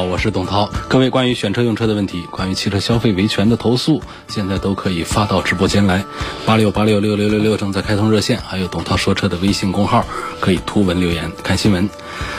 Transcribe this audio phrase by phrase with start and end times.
[0.00, 0.66] 好，我是董涛。
[0.88, 6.02] 各位关于选车用车的问题，关于汽车消费维权的投诉，现在都可以发到直播间来。
[6.46, 10.02] 八六八六六六六六正在开通热线，还有董涛说车的微信公号，
[10.40, 11.86] 可以图文留言看新闻。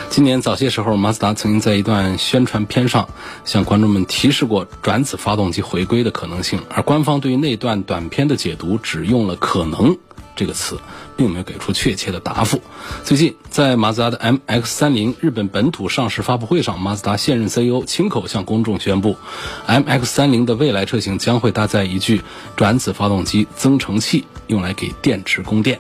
[0.10, 3.08] 今年早些时候，马自达曾经在一段宣传片上
[3.46, 9.96] 向观众们提示过转子发动机回归的可能性，而官方对于那段短片的解读只用了“可能”
[10.42, 10.78] 这个词。
[11.18, 12.60] 并没有给出确切的答复。
[13.04, 19.16] 最近，在马自达的 MX-30 日本本土上市发布会上，马自达现任 CEO 亲口向公众宣布
[19.68, 22.24] ，MX-30 的未来车型将会搭载一具
[22.56, 25.80] 转子发动机增程器，用来给电池供电。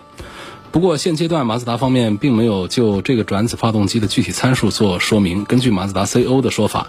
[0.71, 5.43] 不过，现阶段马自达方面并没有就这个转子发动机的具体参数做说明。
[5.45, 6.85] 根据马自达 CEO 的说法。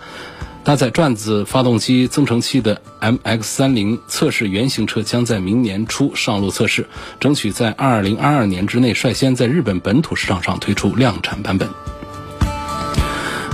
[0.65, 6.87] 搭载转子发动机增程器的 MX-30 测试原型车将在明年初上路测试，
[7.19, 11.69] 争取在2022年之内率先在日本本土市场上推出量产版本。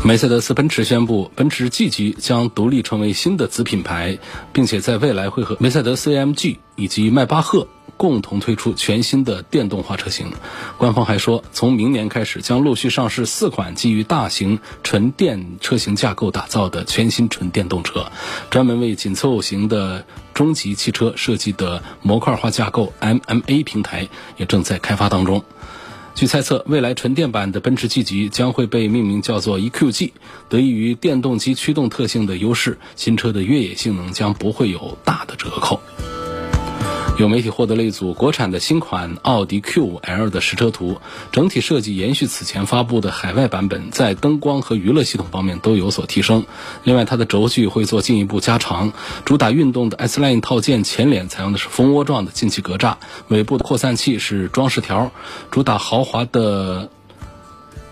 [0.04, 4.18] 梅赛德斯奔驰宣布，奔驰 G 级将独立成为新的子品牌，
[4.52, 7.66] 并且在未来会和梅赛德斯 AMG 以及迈巴赫。
[7.98, 10.32] 共同推出全新的电动化车型，
[10.78, 18.10] 官方还说，从明年开始将陆续上市四款基于大型纯电车型架构打造的全新纯电动车，
[18.48, 25.44] 专门为紧凑型的中级汽车设计的模块化架构 MMA 平台也正在开发当中。
[26.14, 30.12] 据猜测，未来纯电版的奔驰 G 级将会被命名叫做 EQG，
[30.48, 35.80] 得益于电动机驱动特性的优势，新车的越野性能将不会有大的折扣。
[37.18, 41.00] 有媒体获得了一组国产的新款奥迪 Q5L 的实车图，
[41.32, 46.46] 整体设计延续此前发布的海外版本，在灯光和娱乐系统方面都有所提升。
[46.84, 48.92] 另外，它的轴距会做进一步加长，
[49.24, 52.94] 主打运动的 S Line 套件前脸采用的是蜂窝状的进气格栅，
[53.26, 55.10] 尾部的扩散器是装饰条，
[55.50, 56.88] 主打豪华的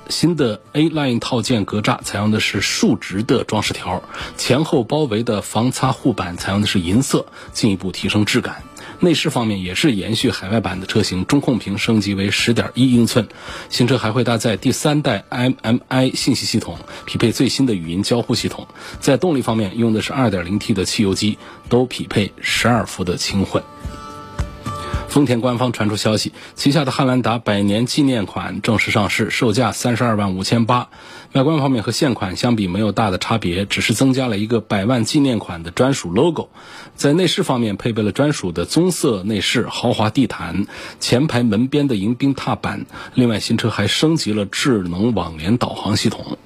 [0.08, 4.04] 新的 A Line 套件格栅采用的是竖直的装饰条，
[4.36, 8.62] 前后包围的防擦护板采用的是银色，进一步提升质感。
[9.00, 13.28] 内饰方面也是延续海外版的车型，中控屏升级为十点一英寸，
[13.68, 18.66] 新车还会搭载第三代 MMI 信息系统，匹配最新的语音交互系统。
[19.00, 23.62] 在动力方面用的是二点零 T 的汽油机，都匹配十二伏的轻混。
[25.16, 30.90] 丰田官方传出消息，旗下的汉兰达百年纪念款正式上市，售价三十二万五千八。
[31.32, 36.50] 外观方面和现款相比没有大的差别，只是增加了一个百万纪念款的专属 logo。
[36.96, 40.66] 在内饰方面，配备了专属的棕色内饰、豪华地毯、
[41.00, 42.84] 前排门边的迎宾踏板。
[43.14, 46.36] 另外，新车还升级了智能网联导航系统。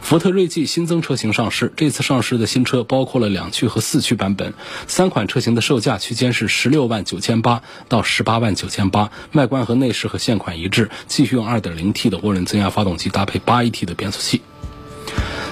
[0.00, 4.54] 福特锐际新增车型上市，这次上市的新车包括了两驱和四驱版本，
[4.86, 14.42] 三款车型的售价区间是十六万九千八到十八万九千八，外观和内饰和现款一致，继续用二点零 T 的涡轮增压发动机搭配八 AT 的变速器。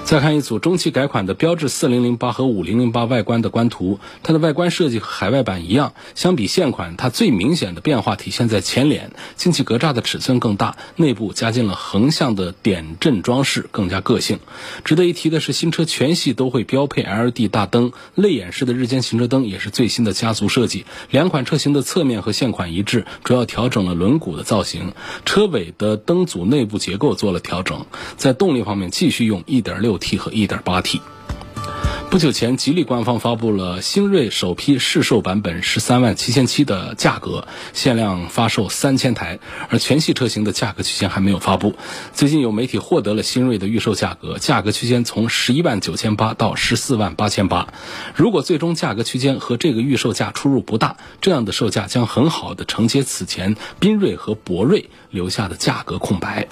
[0.04, 5.94] 再看一组中期改款的标致四零零八和五零零八外观的官图，它的外观设计和海外版一样。
[6.14, 14.40] 相比现款，它最明显的变化体现在前脸，进气格栅的尺寸更大，内部加进了横向的点阵装饰，更加个性。
[14.84, 20.84] 值得一提的是，新车全系都会标配 LED 大灯，泪眼式的日间行车灯也是最新的家族设计。
[21.10, 24.92] 两款车型的侧面和现款一致，主要调整了轮毂的造型，
[25.24, 27.86] 车尾的灯组内部结构做了调整。
[28.18, 29.93] 在动力方面，继续用1.6。
[29.98, 31.00] T 和 1.8T。
[32.10, 41.74] 不久前，吉利官方发布了星锐首批试售版本十三万七千七的价格，限量发售三千台，而全系车型的价格区间还没有发布。
[42.12, 47.66] 最近有媒体获得了新锐的预售价格，价格区间从十一万九千八到十四万八千八。
[48.14, 56.46] 如果最终价格区间和这个预售价出入不大，这样的售价将很好的承接此前缤瑞和博瑞留下的价格空白。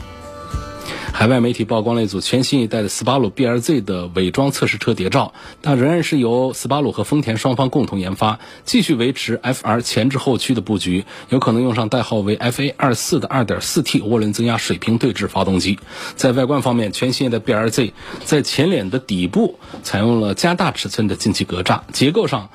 [1.13, 15.79] 海外媒体曝光了一组全新一代的斯巴鲁 BRZ 的伪装测试车谍照，但仍然是由斯巴鲁和丰田双方共同研发，继续维持 FR 前置后驱的布局，有可能用上代号为 FA 二四的 2.4T 涡轮增压水平对置发动机。
[16.17, 17.93] 在外观方面，全新的 BRZ
[18.25, 22.49] 在前脸的底部采用了加大尺寸的进气格栅，结构上。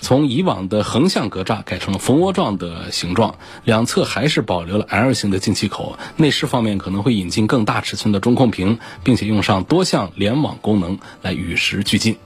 [0.00, 5.98] 从以往的横向格栅改成了蜂窝状的形状，两侧还是保留了 L 型的进气口。
[6.16, 12.16] 内饰方面可能会引进更大尺寸的中控屏，并且用上多项联网功能来与时俱进。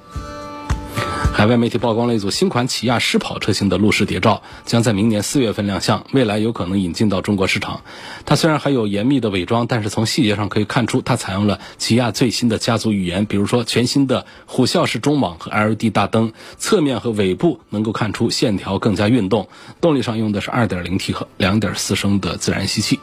[1.33, 7.81] 海外媒体曝光了一组新款起亚狮跑车型的路试谍照，将在明年四月份亮相，未来有可能引进到中国市场。
[8.25, 19.49] 它虽然还有严密的伪装，但是从细节上可以看出，它采用了起亚最新的家族语言，比如说全新的虎啸式中网和 LED 大灯，侧面和尾部能够看出线条更加运动。
[19.81, 23.01] 动力上用的是 2.0T 和2.4升的自然吸气。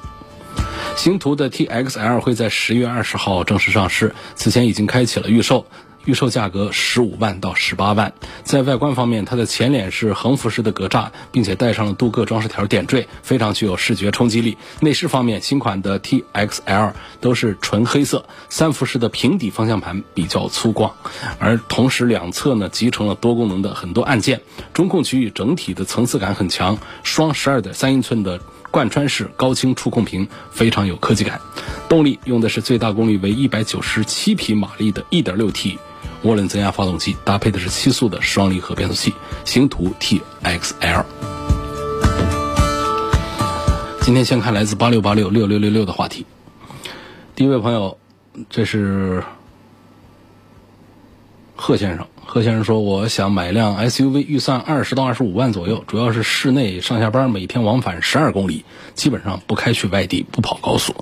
[0.96, 5.66] 星途的 TXL 会在十月二十号正式上市，此前已经开启了预售。
[6.10, 8.14] 预售价格十五万到十八万。
[8.44, 14.58] 在外观方面，它的前脸是横幅式的格栅，并且带上了镀铬装饰条点缀，非常具有视觉冲击力。
[14.80, 20.94] 内饰方面，新款的 TXL 都是纯黑色，三幅式的平底方向盘比较粗犷，
[21.38, 24.42] 而同时两侧呢集成了多功能的很多按键。
[24.74, 28.42] 中控区域整体的层次感很强，双十二点三英寸的。
[28.72, 31.42] 贯穿式高清触控屏非常有科技感，
[31.90, 35.80] 动力用的是最大功率为一百九十七匹马力的 1.6T
[36.24, 39.14] 涡轮增压发动机，搭配的是七速的双离合变速器。
[39.46, 41.06] 星途 TXL。
[44.02, 46.26] 今天先看来自八六八六六六六六的话题。
[47.36, 47.98] 第一位朋友，
[48.50, 49.24] 这是
[51.56, 52.06] 贺先生。
[52.32, 60.94] 贺先生说：“我想买辆 SUV，预算二十到二十五万左右，主要是室内上下班，每天往返十二公里，基本上不开去外地，不跑高速。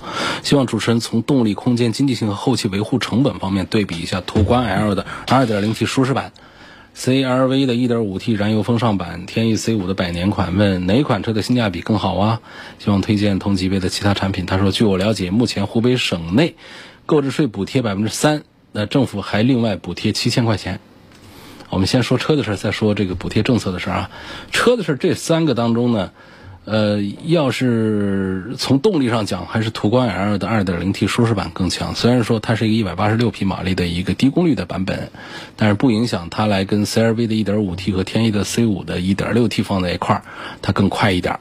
[0.41, 6.31] 希望主持人从动力、空间、经济性和后期维护成本方面对比一下途观 L 的 2.0T 舒适版、
[6.95, 12.39] CRV 的 1.5T 燃油风尚版、天翼 C5 的百年款，问哪款车的性价比更好啊？
[12.79, 16.55] 希望推荐同级别的其他产品。”他说：“据我了解，目前湖北省内
[17.05, 20.79] 购置税补贴百分之三，那政府还另外补贴七千块钱。”
[21.69, 24.09] 我们先说车的事儿，再说这个补贴政策的事儿啊。
[24.51, 26.11] 车的事儿，这三个当中呢，
[26.65, 31.93] 呃，要是从动力上讲，还是途观 L 的 2.0T 舒适版更强。
[31.93, 35.11] 虽然说它是一个186匹马力的一个低功率的版本，
[35.55, 40.23] 但是不影响它来跟 CRV 的 1.5T 和天翼的 C5 的 1.6T 放在一块儿，
[40.61, 41.39] 它更快一点。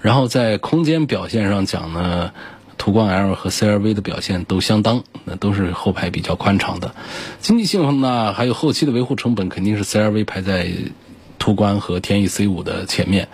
[0.00, 2.32] 然后在空间表现上讲呢。
[2.78, 6.94] 途观 L 和 CRV 的表现都相当，那都是后排比较宽敞的。
[7.40, 10.70] 经济性呢，还有后期的维护成本，肯定是 CRV 排在
[11.38, 13.28] 途观和天翼 C5 的前面。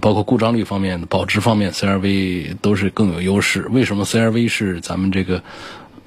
[0.00, 3.68] 包括故障率方面、保值方面，CRV 都是更有优势。
[3.70, 5.42] 为什么 CRV 是咱们这个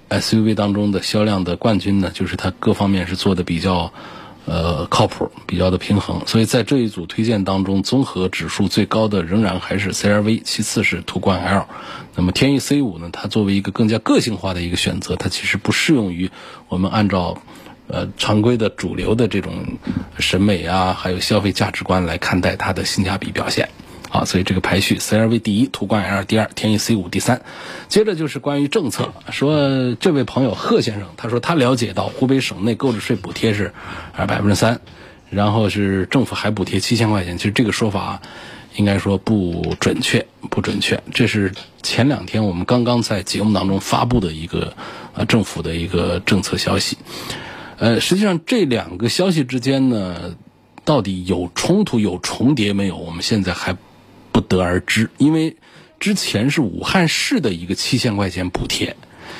[0.10, 2.12] SUV 当中的销量的冠军呢？
[2.14, 3.94] 就是它各方面是做的比较。
[4.50, 11.66] 呃，靠谱，比较的平衡，所以在这一组推荐当中，综合指数最高的仍然还是 CRV，其次是途观 L。
[12.16, 13.10] 那么天翼 C5 呢？
[13.12, 16.32] 它作为一个更加个性化的一个选择，它其实不适用于
[16.70, 17.42] 我们按照
[17.90, 19.54] 呃常规的主流的这种
[20.18, 23.68] 审美啊，还有消费价值观来看待它的性价比表现。
[24.10, 27.42] 好，所以这个排序，CRV 第一，途观 L 第二，天翼 C5 第三。
[27.90, 33.74] 接着就是关于政策，说这位朋友贺先生，他说他了解到湖北省内购置税补贴是
[34.16, 34.80] 啊百分之三，
[35.30, 37.38] 然后是政府还补贴七千块钱。
[37.38, 38.22] 其实这个说法
[38.78, 41.04] 应该说不准确，不准确。
[41.14, 41.52] 这是
[41.84, 44.74] 前两天我们刚刚在节目当中发布的一个
[45.16, 46.98] 呃政府的一个政策消息。
[47.78, 50.38] 呃，实际上这两个消息之间呢，
[50.86, 52.96] 到底有冲突有重叠没有？
[52.96, 53.76] 我们现在还。
[54.38, 55.58] 不得而知，因为
[56.00, 58.96] 之前是武汉市的一个七千块钱补贴，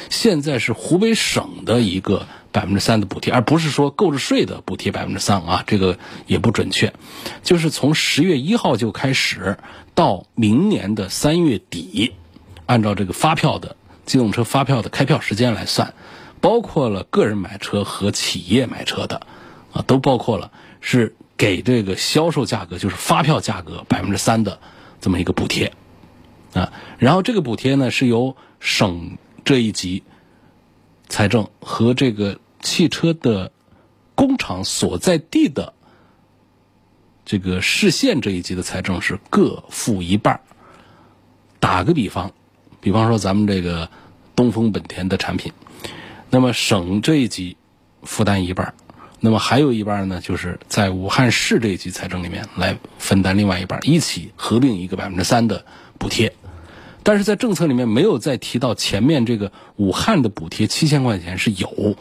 [0.10, 6.96] 现在是湖北省的一个百分之三的补贴，而不是说购置税的补贴百分之三啊，这个也不准确。
[7.44, 9.60] 就是从十月一号就开始，
[9.94, 12.16] 到明年的三月底，
[12.66, 13.76] 按照这个发票的
[14.08, 15.94] 机动车发票的开票时间来算，
[16.42, 19.28] 包括了个人买车和企业买车的，
[19.74, 24.60] 啊，都包括了，是给这个销售价格，就是发票价格百分之三的。
[25.00, 25.72] 这么一个补贴，
[26.54, 30.04] 啊，然后这个补贴呢是由省这一级
[31.08, 33.52] 财政和这个汽车的
[34.16, 35.74] 工厂所在地的
[37.24, 40.42] 这个市县这一级的财政是各付一半
[41.60, 42.32] 打个比方，
[42.82, 43.90] 比方说咱们这个
[44.36, 45.52] 东风本田的产品，
[46.30, 47.58] 那么省这一级
[48.04, 48.74] 负担一半
[49.20, 55.66] 那么还有一半呢，就是在武汉市这一级财政里面来分担另外一半，一起合并一个百分之三的
[55.98, 56.32] 补贴。
[57.02, 61.96] 但是在政策里面没有再提到前面这个武汉的补贴七千块钱是有，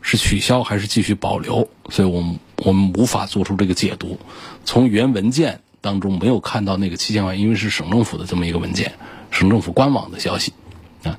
[0.00, 4.18] 是取消还是继续保留，所以我们我们无法做出这个解读。
[4.64, 8.90] 从原文件当中没有看到那个七千块，因为是省政府的这么一个文件，
[9.30, 10.54] 省政府官网的消息
[11.02, 11.18] 啊，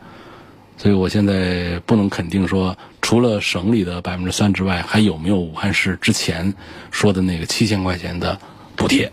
[0.77, 2.75] 所以我现在不能肯定说。
[3.13, 6.51] 除了省里的百分之三之外，还有没有武汉市之前
[6.89, 8.39] 说的那个七千块钱的
[8.75, 9.11] 补贴？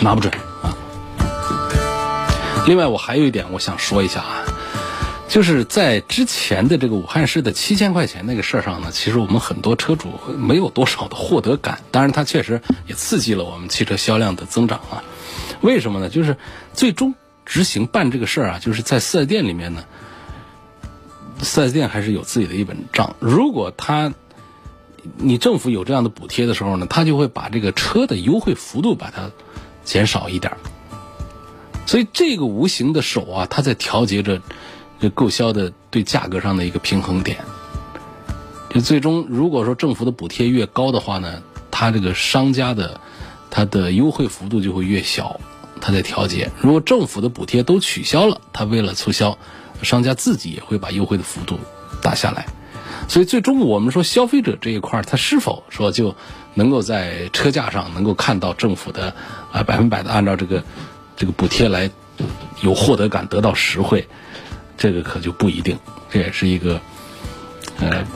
[0.00, 0.72] 拿不准啊。
[2.66, 4.42] 另外，我还有一点我想说一下啊，
[5.28, 11.78] 就是在之前的这个武汉市的七千块钱那个事儿上呢，其实我们很多车主没有多少的获得感。
[11.90, 15.04] 当然，它确实也刺激了我们汽车销量的增长啊。
[15.60, 16.08] 为什么呢？
[16.08, 16.34] 就是
[16.72, 17.14] 最终
[17.44, 19.84] 执行办这个事儿啊，就是在四 S 店里面呢，
[21.40, 23.16] 四 S 店还是有自己的一本账。
[23.20, 24.12] 如果他
[25.16, 29.30] 你政府有这样的补贴的时候呢，他就会把这个车的优惠幅度把它
[29.84, 30.58] 减少一点儿。
[31.86, 34.40] 所以这个无形的手啊，它在调节着。
[35.00, 37.38] 这购销的对价格上的一个平衡点，
[38.68, 41.40] 就最终如果说政府的补贴越高的话呢，
[41.70, 43.00] 它这个商家的
[43.48, 45.38] 它的优惠幅度就会越小，
[45.80, 46.50] 它在调节。
[46.60, 49.38] 如果政府的补贴都取消了，它为了促销，
[49.82, 51.58] 商家自己也会把优惠的幅度
[52.02, 52.46] 打下来。
[53.08, 56.14] 所以最终我们说消费者这一块，他是否说就
[56.54, 59.14] 能够在车价上能够看到政府的
[59.52, 60.62] 啊百分百的按照这个
[61.16, 61.90] 这个补贴来
[62.60, 64.06] 有获得感，得到实惠。
[64.76, 65.76] 这个可就不一定，
[66.08, 66.80] 这也是一个，
[67.80, 68.06] 呃，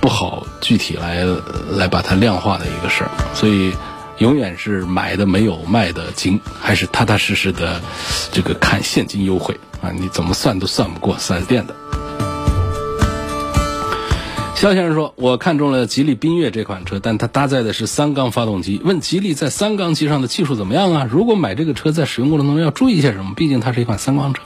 [0.00, 1.24] 不好具体来
[1.70, 3.72] 来把它量化的一个事儿，所以
[4.18, 7.80] 永远是买的没有卖的精，还是踏踏实实的
[8.30, 11.74] 这个看现金优惠啊，你怎么算都算不过四 S 店的。
[14.54, 18.80] 肖先生说：“我看中了吉利缤越这款车，但它搭载的是三缸发动机。
[18.84, 21.08] 问吉利在三缸机上的技术怎么样啊？
[21.10, 23.34] 如果买这个车在使用过程中要注意些什么？
[23.34, 24.42] 毕竟它是一款三缸车。”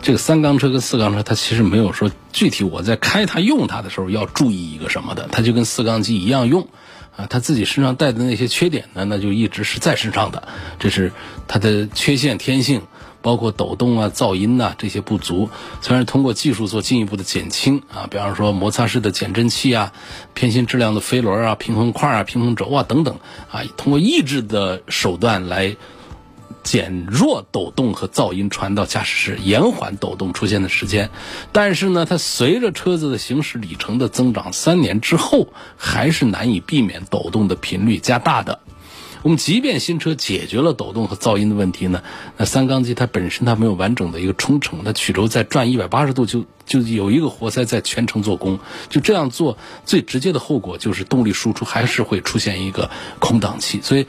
[0.00, 6.66] 这个三缸车跟四缸车，它其实没有说具体我在开它用它的时候要注意一个什么的，它就跟四缸机一样用，
[7.16, 10.48] 啊，它自己身上带的那些缺点呢，那就一直是在身上的，
[10.80, 11.12] 这是
[11.46, 12.82] 它的缺陷天性，
[13.22, 15.48] 包括抖动啊、噪音呐这些不足，
[15.80, 19.92] 虽然通过技术做进一步的减轻啊，比方说摩擦式的减震器啊、
[20.34, 23.18] 偏心质量的飞轮啊、平衡块啊、平衡轴啊等等
[23.50, 25.76] 啊，通过抑制的手段来。
[26.62, 31.10] 减弱抖动和噪音传到驾驶室，延缓抖动出现的时间。
[31.50, 38.60] 但是呢，它随着车子的行驶里程的增长，三年之后还是难以避免抖动的频率加大的。
[39.22, 42.02] 我们即便新车解决了抖动和噪音的问题呢，
[42.36, 54.06] 那三缸机它本身它没有完整的一个冲程，它曲轴在转一百八十度就就有一个活塞在全程做工，就这样做最直接的后果就是动力输出还是会出现一个空档期，所以。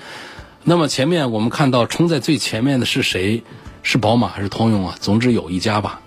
[0.65, 3.43] 那么前面我们看到冲在最前面的是谁？
[3.81, 4.95] 是宝马还是通用啊？
[4.97, 5.99] 总之有一家吧，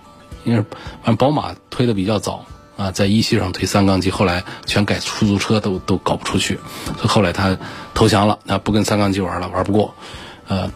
[0.45, 0.65] 因为
[1.03, 2.47] 反正宝马推的比较早
[2.77, 6.59] 啊，在一系上推三缸机，后来全改出租车都都搞不出去，
[6.97, 7.59] 所以后来他
[7.95, 9.95] 投降了，啊不跟三缸机玩了，玩不过。
[10.49, 10.71] 呃，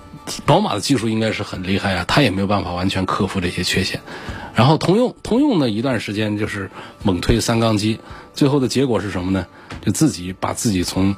[0.47, 4.01] 宝马的技术应该是很厉害啊，他也没有办法完全克服这些缺陷。
[4.55, 6.71] 然后通用，通用呢一段时间就是
[7.03, 8.01] 猛推三缸机，
[8.35, 9.47] 最后的结果是什么呢？
[9.85, 11.15] 就自己把自己从。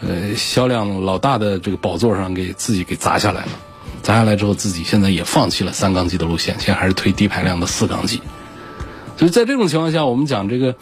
[0.00, 3.48] 呃，销量老大的这个宝座上给自己给砸下来了，
[4.02, 8.20] 砸下来之后，自己现在也放弃了三缸机的路线，现在还是推低排量的四缸机。
[9.16, 10.74] 所以在这种情况下，我们讲这个。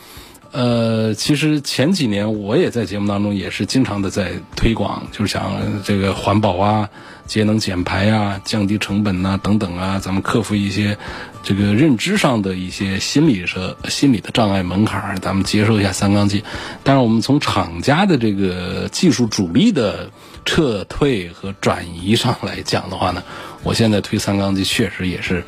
[0.55, 5.51] 呃，其实前几年我也在节目当中也是经常的在推广，就是想
[5.83, 6.91] 这个环保啊、
[7.27, 10.99] 节能减排啊、降低成本呐等等啊，咱们克服一些
[11.43, 16.45] 这个认知上的一些心理上心理的障碍门槛，咱们接受一下三缸机。
[16.85, 20.11] 但是我们从厂家的这个技术主力的
[20.45, 23.23] 撤退和转移上来讲的话呢，
[23.62, 25.43] 我现在推三缸机确实也是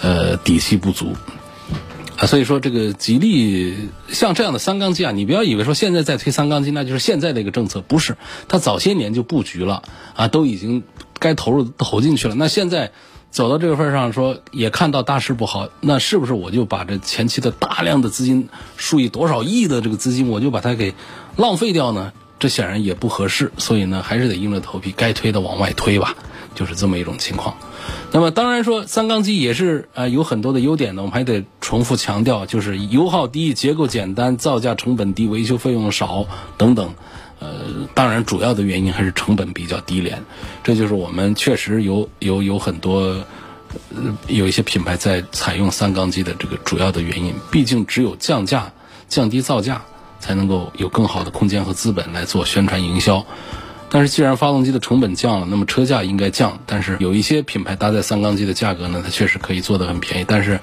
[0.00, 1.16] 呃底气不足。
[2.26, 8.16] 所以说这个吉利像这样的三缸机啊，你不要以为说现在在推三缸机，那就是现在的一个政策，不是，
[8.48, 9.82] 它早些年就布局了
[10.14, 10.82] 啊，都已经
[11.18, 12.34] 该投入投进去了。
[12.34, 12.92] 那现在
[13.30, 20.94] 走到这个份上，说也看到大势不好，那是不是我就把这前期的大量的资金，数以多少亿的这个资金，我就把它给
[21.36, 22.12] 浪费掉呢？
[22.38, 26.16] 这显然也不合适，所以呢，还是得硬着头皮，该推的往外推吧，
[26.54, 27.56] 就是这么一种情况。
[28.10, 36.94] 那么当然说三缸机也是呃有很多的优点呢，我们还得重复强调，就是油耗低、结构简单、造价成本低、维修费用少等等。
[37.40, 40.22] 呃，当然主要的原因还是成本比较低廉，
[40.62, 43.16] 这就是我们确实有有有很多
[44.28, 47.34] 有一些品牌在采用三缸机的这个主要的原因。
[47.50, 48.72] 毕竟只有降价、
[49.08, 49.82] 降低造价，
[50.20, 53.26] 才能够有更好的空间和资本来做宣传营销。
[53.94, 56.58] 但是，既然发动机的成本降了，那么车价应该降。
[56.64, 60.24] 但是有一些品牌搭载三缸机的价格呢，它确实可以做得很便宜。
[60.26, 60.58] 但是，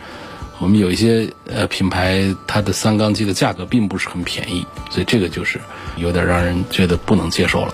[0.57, 5.62] 我们有一些呃品牌，它的三缸机的价格并不是很便宜，所以这个就是
[5.95, 7.74] 有点让人觉得不能接受了。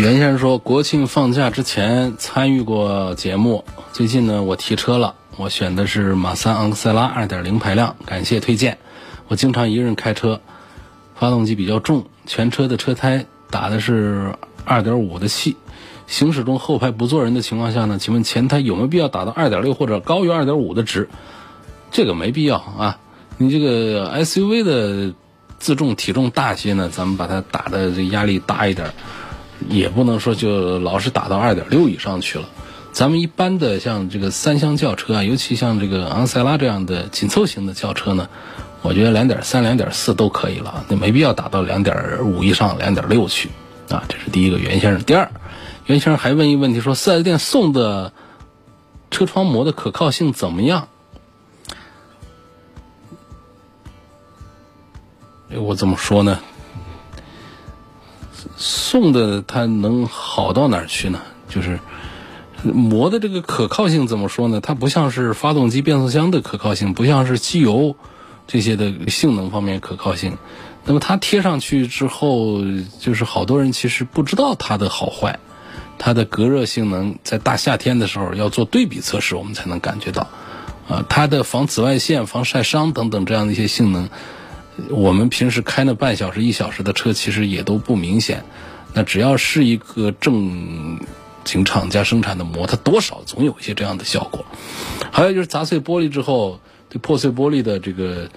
[0.00, 5.14] 袁先生说，国庆放假之前参与过节目，最近呢，我提车了。
[5.38, 8.78] 我选的是马三昂克赛拉2.0排量，感谢推荐。
[9.28, 10.40] 我经常一个人开车，
[11.14, 14.34] 发动机比较重，全车的车胎打的是
[14.64, 15.56] 二点五的气。
[16.06, 21.08] 行驶中后排不坐人的情况下呢，请问前胎有没有必要打到二点六或者高于二点五的值？
[21.90, 22.98] 这个没必要啊。
[23.38, 25.14] 你这个 SUV 的
[25.58, 28.92] 自重体重大些呢，咱们把它打的这压力大一点，
[29.70, 32.44] 也不能说就老是打到二点六以上去了。
[32.92, 38.28] 咱们一般的像这个三厢轿车啊，尤其像这个昂塞拉这样的紧凑型的轿车呢，
[38.82, 43.48] 我觉得两点三、两点四都可以了，那没必要打到两点五以上、两点六去
[43.88, 44.04] 啊。
[44.08, 45.02] 这是第一个，袁先生。
[45.02, 45.30] 第二。
[45.86, 48.12] 袁先生还问一个问题，说四 S 店送的
[49.10, 50.86] 车窗膜的可靠性怎么样？
[55.48, 56.38] 我怎么说呢？
[58.56, 61.20] 送的它能好到哪儿去呢？
[61.48, 61.80] 就是
[62.62, 64.60] 膜的这个可靠性怎么说呢？
[64.60, 67.96] 它不像是发动机、变速箱的可靠性，不像是机油
[68.46, 70.36] 这些的性能方面可靠性。
[70.84, 72.60] 那么它贴上去之后，
[73.00, 75.38] 就是好多人其实不知道它的好坏。
[75.98, 80.26] 它的隔热性能在大夏天的时候要做对比测试，我们才能感觉到，
[80.88, 84.08] 啊，它的防紫外线、防晒伤等等这样的一些性能，
[84.90, 88.44] 我们平时开那半小时、一小时的车其实也都不明显。
[88.94, 90.98] 那只要是一个正
[91.44, 94.44] 请厂家生产的膜，它多少总有一些这样的效果。
[95.10, 98.28] 还有就是砸碎玻璃之后，对破碎玻璃的这个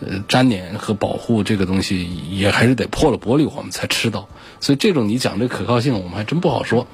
[0.00, 4.28] 呃粘连和保护这个东西，也还是得破了玻璃我们才知道。
[4.60, 6.86] 所以这种你讲这可靠性，我们还真不好说。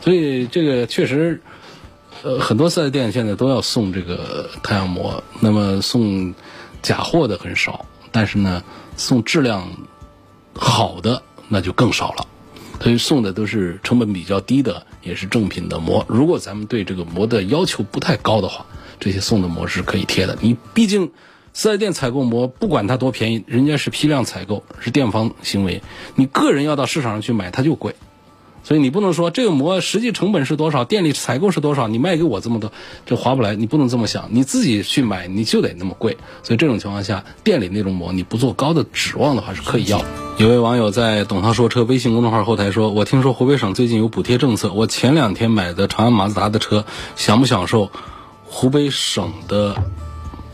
[0.00, 1.42] 所以这个确实，
[2.22, 6.34] 呃，很多四 S 店现在都要送这个太阳膜，那么送
[6.82, 8.62] 假货的很少，但是呢，
[8.96, 9.68] 送质量
[10.54, 12.26] 好的那就更少了。
[12.80, 16.04] 所以送的都是成本比较低的，也是正品的膜。
[16.08, 18.66] 如果咱们对这个膜的要求不太高的话，
[18.98, 20.36] 这些送的膜是可以贴的。
[20.40, 21.12] 你毕竟。
[21.58, 25.80] 四 S 店采购膜，不管它多便宜，人家是批量采购，是店方行为。
[26.14, 27.94] 你个人要到市场上去买，它就贵。
[28.66, 32.72] 所以你不能说这个膜实际成本是多少，店里采购是多少，你卖给我这么多，
[33.06, 33.54] 这划不来。
[33.54, 36.18] 你不能这么想，你自己去买你就得那么贵。
[36.42, 40.04] 所以这种情况下，店里那种膜你不做高的指望的话是可以要。
[40.38, 47.88] 有位网友在董涛说车微信公众号后台说：“我听说湖北省最近有补贴政策，我前两天买的长安马自达的车，享不享受
[48.44, 49.80] 湖北省的？”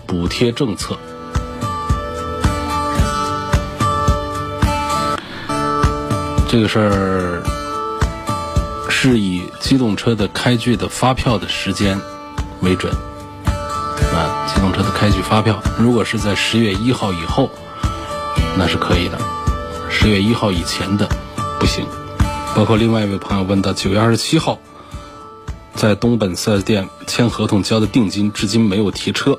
[0.04, 0.98] 补贴政策，
[6.46, 7.42] 这个事儿
[9.10, 12.00] 是以机动车的开具的发票的时间
[12.60, 12.94] 为准
[14.14, 14.46] 啊。
[14.46, 17.50] 机动车的开具发票，如果是在十月一号以后，
[18.56, 19.18] 那是可以的；
[19.90, 21.08] 十月一号以前的
[21.58, 21.84] 不行。
[22.54, 24.60] 包括另外一位朋友问到，九月二十七号
[25.74, 29.36] 在东本四 S 店签合同交的定金，至今没有提车。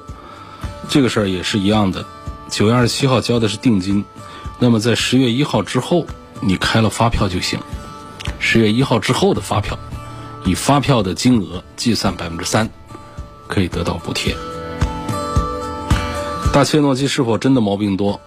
[0.90, 2.04] 这个事儿也是一样的，
[2.50, 4.04] 九月二十七号交的是定金，
[4.60, 6.06] 那么在十月一号之后，
[6.42, 7.58] 你开了发票就行。
[8.46, 9.80] 十月一号之后的发票，
[10.44, 12.70] 以发票的金额计算百分之三，
[13.48, 14.36] 可以得到补贴。
[16.52, 18.20] 大切诺基是否真的毛病多？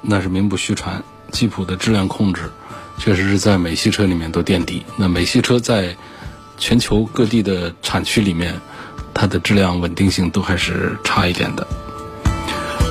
[0.00, 1.02] 那是名不虚传。
[1.32, 2.50] 吉普的质量控制
[2.96, 4.84] 确实是在美系车里面都垫底。
[4.96, 5.96] 那美系车在
[6.56, 8.60] 全球各地的产区里面。
[9.12, 11.66] 它的质量稳定性都还是差一点的。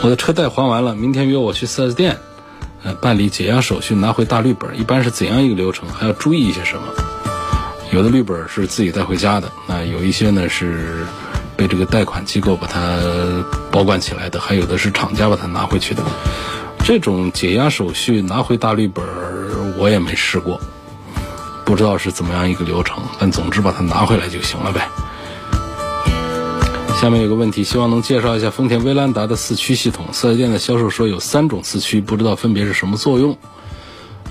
[0.03, 2.19] 我的车贷还完了，明天约我去 4S 店，
[2.83, 4.79] 呃，办理解押手续，拿回大绿本。
[4.79, 5.89] 一般是怎样一个流程？
[5.89, 6.83] 还要注意一些什么？
[7.91, 11.05] 有的绿本是自己带回家的，那有一些呢是
[11.57, 12.99] 被这个贷款机构把它
[13.71, 16.03] 保管起来的，还有的是厂家把它拿回去的。
[16.85, 19.03] 这种解押手续拿回大绿本，
[19.77, 20.61] 我也没试过，
[21.65, 23.03] 不知道是怎么样一个流程。
[23.19, 24.87] 但总之把它拿回来就行了呗。
[26.99, 30.07] 下面有个问题，希望能介绍一下丰田威兰达的四驱系统。
[30.12, 33.38] 四 S 店的销售说有三种四驱，不知道分别是什么作用。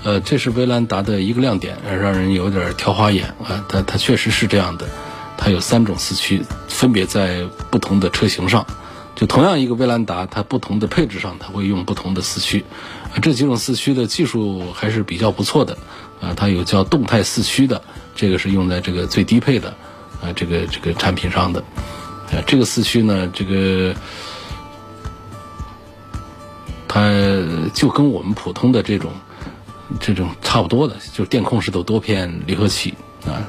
[0.03, 3.65] 呃，这是威兰达的一个亮点，让人有点挑花眼啊。
[3.67, 4.87] 它它确实是这样的，
[5.35, 8.63] 它有三种四驱，分别在不同的车型上。
[9.15, 12.63] 就同样一个威兰达，它不同的配置上，它会用不同的四驱。
[13.11, 15.75] 啊，这几种四驱的技术还是比较不错的。
[16.21, 17.81] 啊，它有叫动态四驱的，
[18.15, 19.69] 这个是用在这个最低配的
[20.21, 21.63] 啊这个这个产品上的。
[22.31, 23.93] 呃，这个四驱呢，这个
[26.87, 27.11] 它
[27.73, 29.11] 就跟我们普通的这种
[29.99, 32.93] 这种差不多的，就是电控式的多片离合器
[33.25, 33.41] 啊。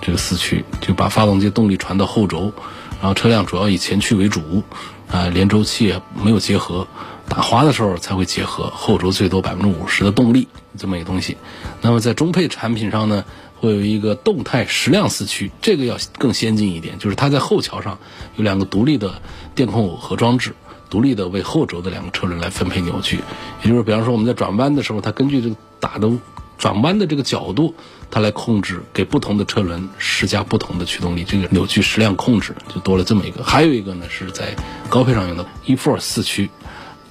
[0.00, 2.52] 这个四驱就把发动机动力传到后轴，
[3.00, 4.62] 然后车辆主要以前驱为主
[5.10, 6.86] 啊，连轴器没有结合，
[7.26, 10.46] 打滑的时候才会结合，后轴最多百分之五十的动力
[10.76, 11.36] 这么一个东西。
[11.80, 13.24] 那么在中配产品上呢？
[13.64, 17.98] 会有一个动态矢量四驱，这个要更先进一点，就是它在后桥上
[18.36, 19.22] 有两个独立的
[19.54, 20.54] 电控耦合装置，
[20.90, 23.20] 独立的为后轴的两个车轮来分配扭矩。
[23.62, 26.10] 也就是，比方说我们在转弯的时候，它根据这个打的
[26.58, 27.74] 转弯的这个角度，
[28.10, 33.42] 它来控制，给不同的车轮施加不同的驱动力，这个扭矩矢量控制就多了这么一个。
[33.42, 34.54] 还有一个呢，是在
[34.88, 36.50] 高配上用的 e-4 四驱，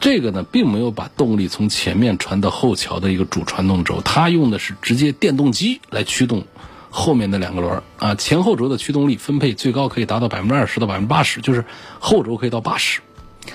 [0.04, 6.44] 这个呢并没有把动力从前面传到后桥的一个主传动轴，它用的是直接电动机来驱动
[6.90, 11.64] 后面的两个轮儿啊，前后轴的驱动力分配最高可以达到百分之二十到百分之八十，就是
[12.00, 13.00] 后轴可以到八十，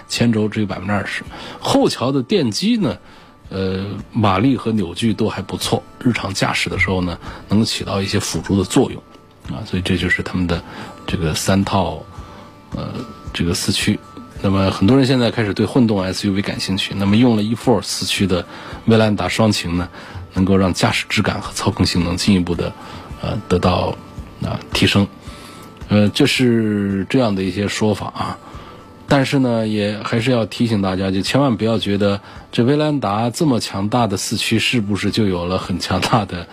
[0.08, 1.22] 前轴只有百分之二十，
[1.60, 2.96] 后桥的电机呢。
[3.50, 9.02] 呃，马力和扭矩都还不错，日常驾驶的时候呢，能起到一些辅助的作用，
[9.50, 10.62] 啊，所以这就是他们的
[11.06, 12.02] 这个三套，
[12.74, 12.92] 呃，
[13.34, 13.98] 这个四驱。
[14.40, 18.46] 那么很多人现在开始对混动 SUV 感兴趣，那么用了 e-4 四驱的
[18.86, 19.88] 威兰达双擎呢，
[20.34, 22.72] 能够让驾驶质感和操控性能进一步的
[23.20, 23.96] 呃得到
[24.42, 25.06] 啊提升，
[25.88, 28.38] 呃，这是这样的一些说法啊。
[29.08, 32.20] 但是呢，也还是要提醒大家，就千万不要觉得
[32.52, 36.46] 这威兰达这么强大的四驱是不是就有了很强大的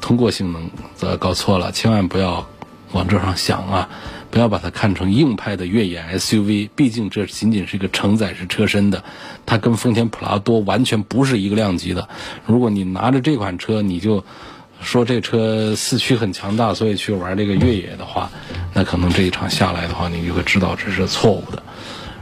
[0.00, 0.70] 通过性能？
[1.00, 2.46] 呃搞错了，千万不要
[2.92, 3.88] 往这上想啊！
[4.34, 9.04] 不要把它看成硬派的越野 SUV，毕竟这仅仅是一个承载式车身的，
[9.46, 12.08] 它跟丰田普拉多完全不是一个量级的。
[12.44, 14.24] 如果你拿着这款车，你就
[14.80, 18.28] 说这车四驱很强大，所以去玩这个越野的话，
[18.72, 21.62] 那可能这一场下来的话，你就会知道这是错误的。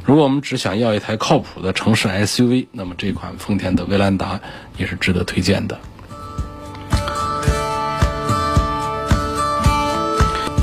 [0.05, 4.38] 如果我们只想要一台靠谱的城市 SUV，那么这款丰田的威兰达
[4.77, 5.81] 也是值得推荐的。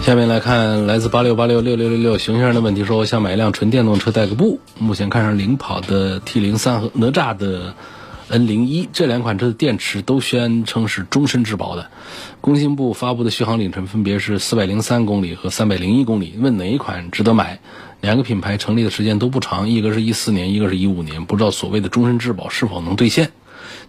[0.10, 7.76] 下面来看来自八六八六六六六六熊先生的问题，说我想买一辆纯电动车代个步，目前看上领跑的 T 零三和哪吒的
[8.28, 11.92] N 零一这两款车的电池都宣称是终身质保的，
[12.42, 17.60] 工信部发布的续航里程分别是四百零三公里和三百零一公里，问哪一款值得买？
[18.02, 23.30] 两个品牌成立的时间都不长，一个是一四年，一个是一五年，不知道所谓的终身质保是否能兑现。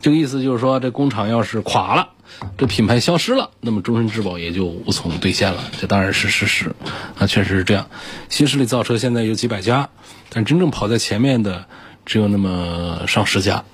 [0.00, 2.11] 这个意思就是说，这工厂要是垮了，
[2.57, 5.64] 这品牌消失了，那么终身质保也就无从兑现了。
[5.81, 6.74] 这当然是事实，
[7.18, 7.88] 啊确实是这样。
[8.29, 9.88] 新势力造车现在有几百家，
[10.31, 11.66] 但真正跑在前面的
[12.07, 13.64] 只有那么上十家。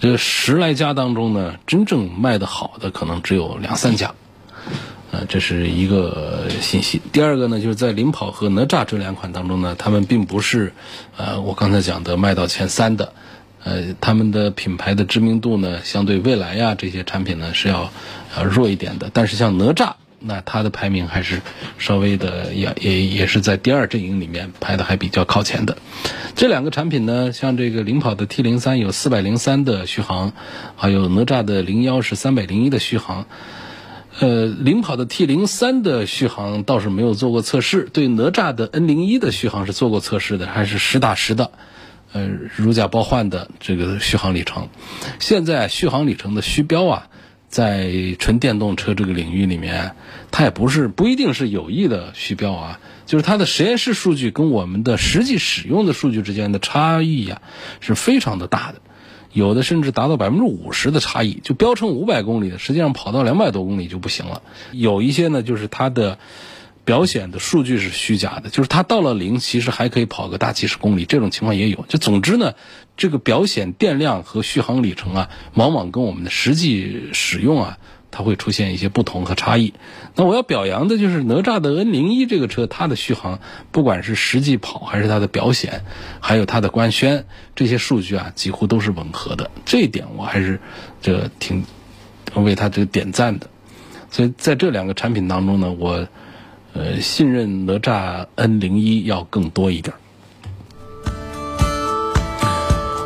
[0.00, 4.14] 这十来家当中呢，真正卖得好的可能只有两三家。
[5.10, 7.00] 呃，这是一个信息。
[7.12, 10.72] 第二个呢，就是在领跑和哪吒这两款当中呢，他们并不是，
[11.18, 13.12] 呃，我刚才讲的卖到前三的，
[13.64, 17.90] 呃，他们的品牌的知名度呢，相对蔚来呀这些产品呢是要
[18.34, 19.10] 呃弱一点的。
[19.12, 21.40] 但是像哪吒，那它的排名还是
[21.78, 25.76] 稍微的也也也是在第二阵营里面排的还比较靠前的。
[26.34, 30.32] 这两个产品呢，像这个领跑的 T 零三有四百零三的续航，
[30.76, 33.26] 还有哪吒的零幺是三百零一的续航。
[34.18, 41.50] 呃，领跑的 T 零三的续航倒是没有做过测试，对哪吒的 N 零一的续航是做过测试的，还是实打实的，
[42.12, 44.68] 呃，如假包换的这个续航里程。
[45.18, 47.08] 现在续航里程的虚标啊，
[47.48, 49.94] 在纯电动车这个领域里面，
[50.30, 57.40] 它也不是不一定是有意的虚标啊，就是它的实验室数据跟我们的实际使用的数据之间的差异呀，
[57.80, 58.80] 是非常的大的。
[59.32, 64.42] 有的甚至达到百分之五十的差异，就标称五百公里的，实际上跑到两百多公里就不行了。
[64.72, 66.18] 有一些呢，就是它的
[66.84, 71.84] 表显的数据是虚假的，就是它到了零，其实还可以跑个大几十公里，这种情况也有。
[71.88, 72.54] 就总之呢，
[72.96, 77.78] 这个表显电量和续航里程啊，往往跟我们的实际使用啊。
[78.14, 79.72] 它会出现一些不同和差异。
[80.16, 83.40] 那我要表扬的就是哪吒的 N 零一这个车，它的续航，
[83.70, 85.86] 不管是实际跑还是它的表显，
[86.20, 87.24] 还有它的官宣
[87.56, 89.50] 这些数据啊，几乎都是吻合的。
[89.64, 90.60] 这一点我还是
[91.00, 91.64] 这挺
[92.34, 93.46] 为它这个点赞的。
[94.10, 96.06] 所以在这两个产品当中呢，我
[96.74, 99.94] 呃信任哪吒 N 零一要更多一点。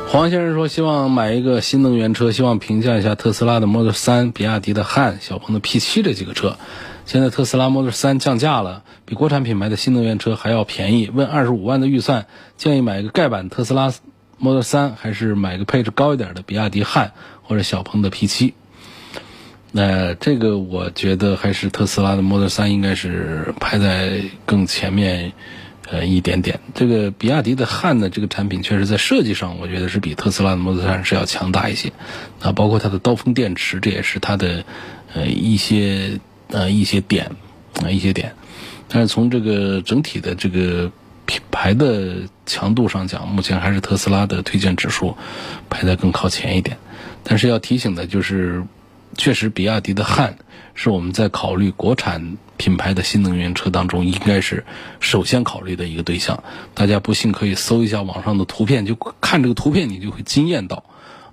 [0.08, 6.56] 黄先生说：“希望买一个新能源车，希望评价一下特斯拉的 Model 3、比亚迪的汉、小鹏的 P7 这几个车。
[7.04, 11.10] 现在特斯拉 Model 3降价了，比国产品牌的新能源车还要便宜。
[11.12, 12.26] 问二十五万的预算，
[12.56, 13.92] 建议买一个盖板特斯拉
[14.38, 18.52] Model 3，还是买个配置高一点的比亚迪汉或者小鹏的 P7？
[19.76, 25.32] 那这个我觉得还是特斯拉的 Model 3应该是排在更前面。”
[25.88, 26.58] 呃，一点点。
[26.74, 31.92] 这个比亚迪的汉呢，这个产品确实在设计上，我觉得是比特斯拉的 Model 3是要强大一些。
[32.40, 34.64] 啊，包括它的刀锋电池，这也是它的
[35.14, 37.30] 呃一些呃一些点
[37.84, 38.34] 啊一些点。
[38.88, 40.90] 但是从这个整体的这个
[41.24, 45.16] 品牌的强度上讲，目前还是特斯拉的推荐指数
[45.70, 46.78] 排在更靠前一点。
[47.22, 48.64] 但是要提醒的就是，
[49.16, 50.38] 确实比亚迪的汉
[50.74, 52.36] 是我们在考虑国产。
[52.58, 54.64] 品牌的新能源车当中，应该是
[54.98, 56.42] 首先考虑的一个对象。
[56.72, 60.82] 大家不信可以搜一下网上的图片，就看这个图片，你就会惊艳到。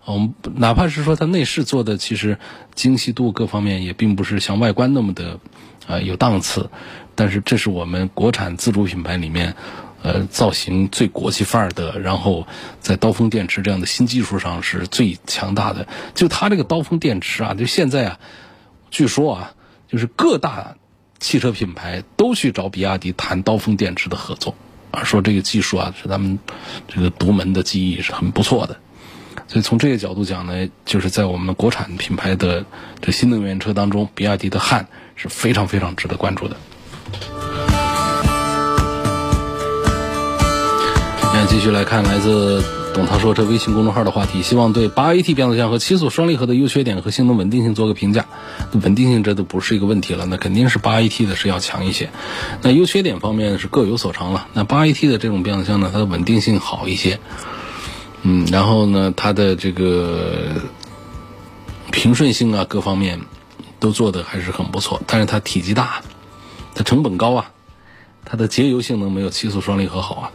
[0.04, 2.38] 我们哪怕是说它内饰做的其实
[2.76, 5.40] 精细度各方面也并不是像外观那么的
[5.88, 6.70] 啊有档次，
[7.16, 9.56] 但是这是我们国产自主品牌里面。
[10.04, 12.46] 呃，造型最国际范儿的，然后
[12.82, 15.88] 在刀锋电池这样的新技术上是最强大的。
[16.14, 18.20] 就它这个刀锋电池啊，就现在啊，
[18.92, 19.54] 据说啊，
[19.88, 20.76] 就是各大
[21.22, 24.56] 汽车品牌都去找比亚迪谈刀锋电池的合作
[24.92, 26.38] 啊，说这个技术啊是咱们
[26.90, 28.78] 这个独门的技艺是很不错的。
[29.48, 32.66] 所以从这个角度讲呢，就是在我们国产品牌的
[33.02, 36.58] 这新能源车当中，比亚迪的汉是非常非常值得关注的。
[41.36, 48.28] 那继续来看来自董涛说车微信公众号的话题，希望对八 AT 变速箱和七速双离合的优缺点和性能稳定性做个评价。
[48.74, 52.12] 稳定性这都不是一个问题了，那肯定是八 AT 的是要强一些。
[52.62, 54.48] 那优缺点方面是各有所长了。
[54.54, 57.20] 那八 AT 的这种变速箱呢，它的稳定性好一些，
[58.22, 60.52] 嗯，然后呢，它的这个
[61.92, 63.22] 平顺性啊，各方面
[63.80, 65.02] 都做的还是很不错。
[65.08, 66.04] 但是它体积大，
[66.76, 67.52] 它成本高啊，
[68.24, 70.32] 它的节油性能没有七速双离合好啊。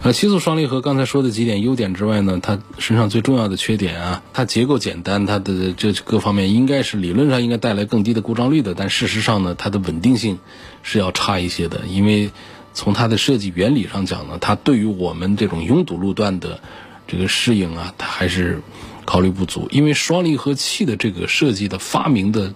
[0.00, 10.38] 呃，七速双离合刚才说的几点优点之外呢，它身上最重要的缺点啊，它结构简单，它的这各方面应该是理论上应该带来更低的故障率的，但事实上呢，它的稳定性
[10.84, 12.30] 是要差一些的，因为
[12.74, 16.60] 从它的设计原理上讲呢，它对于我们这种拥堵路段的
[17.08, 18.62] 这个适应啊，它还是
[19.04, 22.54] 考虑不足，因为双离合器的这个设计的发明的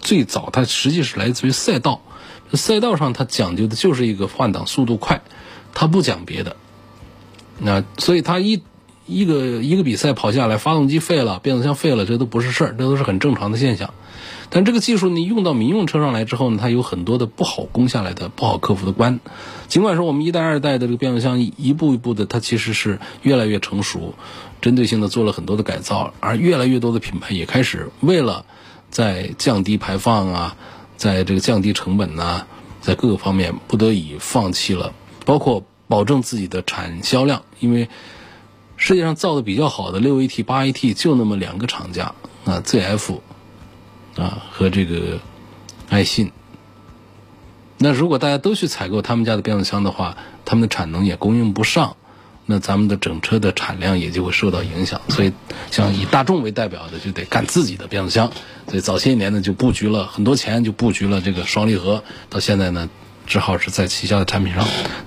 [0.00, 2.00] 最早，它实际是来自于赛道，
[2.54, 5.20] 赛道上它讲究的就是一个换挡速度快，
[5.74, 6.56] 它不讲别的。
[7.58, 8.62] 那所以它一
[9.06, 13.94] 一个一个比赛跑下来，发动机废了，变速箱废了，这都不是事儿，这都是很正常的现象。
[14.48, 19.18] 但这个技术你用到民用车上来之后呢，它有很多的不好攻下来的、不好克服的关。
[19.66, 24.14] 尽管说我们一代、二代的这个变速箱一步一步的，它其实是越来越成熟，
[24.60, 28.44] 针对性的做了很多的改造，而越来越多的品牌也开始为了
[28.90, 30.56] 在降低排放啊，
[30.96, 32.46] 在这个降低成本呐，
[32.80, 34.92] 在各个方面不得已放弃了，
[35.24, 35.64] 包括。
[35.92, 37.90] 保证自己的产销量，因为
[38.78, 42.14] 世界上造的比较好的六 AT、八 AT 就那么两个厂家
[42.46, 43.20] 啊，ZF
[44.16, 45.20] 啊和这个
[45.90, 46.32] 爱信。
[47.76, 51.94] 那如果大家都去采购他们家的变速箱的话，他们的产能也供应不上，
[52.46, 54.98] 那咱们的整车的产量也就会受到影响。
[55.10, 55.32] 所以，
[55.70, 58.32] 像以大众为代表的，就得干自己的变速箱。
[58.66, 62.02] 所以早些年呢，就布局了很多钱，就布局了这个双离合。
[62.30, 62.88] 到现在呢。
[63.32, 64.62] 只好是在旗下的产品上，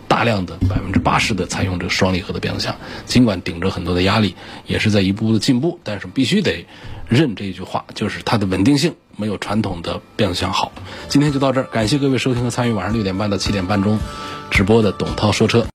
[0.08, 4.34] 大量的百分之八十的采用这个双离合的变速箱，尽管顶着很多的压力，
[4.66, 6.66] 也是在一步步的进步，但是必须得
[7.08, 10.72] 认这一句话，就是它的稳定性没有传统的变速箱好。
[11.08, 14.00] 今天就到这儿，感谢各位收听和参与晚上六点半到七点半中
[14.50, 15.64] 直播的董涛说车。